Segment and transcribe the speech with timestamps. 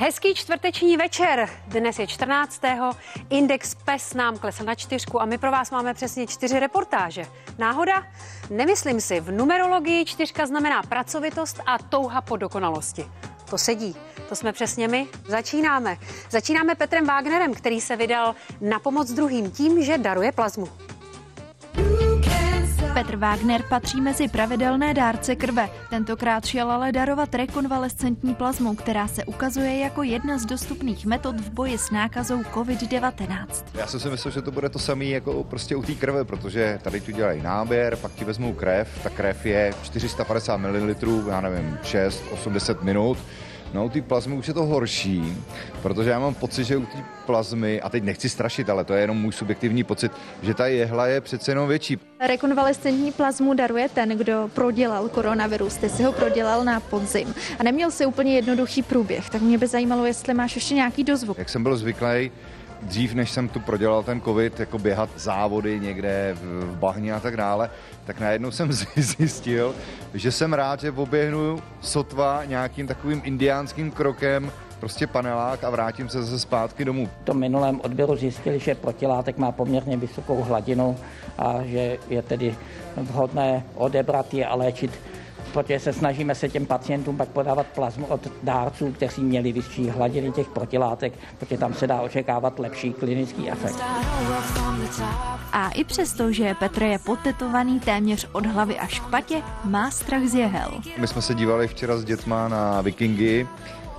[0.00, 1.48] Hezký čtvrteční večer.
[1.66, 2.62] Dnes je 14.
[3.30, 7.26] Index PES nám klesl na čtyřku a my pro vás máme přesně čtyři reportáže.
[7.58, 8.06] Náhoda?
[8.50, 9.20] Nemyslím si.
[9.20, 13.06] V numerologii čtyřka znamená pracovitost a touha po dokonalosti.
[13.50, 13.96] To sedí.
[14.28, 15.08] To jsme přesně my.
[15.28, 15.96] Začínáme.
[16.30, 20.68] Začínáme Petrem Wagnerem, který se vydal na pomoc druhým tím, že daruje plazmu.
[22.94, 25.68] Petr Wagner patří mezi pravidelné dárce krve.
[25.90, 31.50] Tentokrát šel ale darovat rekonvalescentní plazmu, která se ukazuje jako jedna z dostupných metod v
[31.50, 33.46] boji s nákazou COVID-19.
[33.74, 36.78] Já jsem si myslel, že to bude to samé jako prostě u té krve, protože
[36.82, 40.94] tady tu dělají náběr, pak ti vezmou krev, ta krev je 450 ml,
[41.28, 43.18] já nevím, 6-80 minut
[43.74, 45.36] No u té plazmy už je to horší,
[45.82, 49.00] protože já mám pocit, že u té plazmy, a teď nechci strašit, ale to je
[49.00, 51.98] jenom můj subjektivní pocit, že ta jehla je přece jenom větší.
[52.26, 55.76] Rekonvalescentní plazmu daruje ten, kdo prodělal koronavirus.
[55.76, 59.66] Ty si ho prodělal na podzim a neměl si úplně jednoduchý průběh, tak mě by
[59.66, 61.38] zajímalo, jestli máš ještě nějaký dozvuk.
[61.38, 62.30] Jak jsem byl zvyklý,
[62.82, 67.36] dřív, než jsem tu prodělal ten covid, jako běhat závody někde v bahně a tak
[67.36, 67.70] dále,
[68.04, 69.74] tak najednou jsem zjistil,
[70.14, 76.22] že jsem rád, že oběhnu sotva nějakým takovým indiánským krokem prostě panelák a vrátím se
[76.22, 77.08] zase zpátky domů.
[77.22, 80.96] V tom minulém odběru zjistili, že protilátek má poměrně vysokou hladinu
[81.38, 82.54] a že je tedy
[82.96, 84.90] vhodné odebrat je a léčit
[85.52, 90.32] protože se snažíme se těm pacientům pak podávat plazmu od dárců, kteří měli vyšší hladiny
[90.32, 93.84] těch protilátek, protože tam se dá očekávat lepší klinický efekt.
[95.52, 100.22] A i přesto, že Petr je potetovaný téměř od hlavy až k patě, má strach
[100.22, 100.80] z jehel.
[100.98, 103.46] My jsme se dívali včera s dětma na Vikingy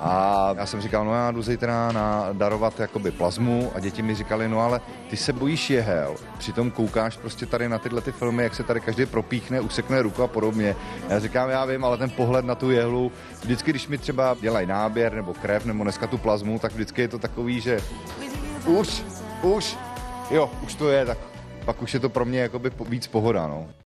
[0.00, 4.14] a já jsem říkal, no já jdu zítra na darovat jakoby plazmu a děti mi
[4.14, 8.42] říkali, no ale ty se bojíš jehel, přitom koukáš prostě tady na tyhle ty filmy,
[8.42, 10.76] jak se tady každý propíchne, usekne ruku a podobně.
[11.08, 14.66] Já říkám, já vím, ale ten pohled na tu jehlu, vždycky, když mi třeba dělají
[14.66, 17.80] náběr nebo krev nebo dneska tu plazmu, tak vždycky je to takový, že
[18.66, 19.04] už,
[19.42, 19.76] už,
[20.30, 21.18] jo, už to je, tak
[21.64, 23.68] pak už je to pro mě jakoby víc pohoda, no.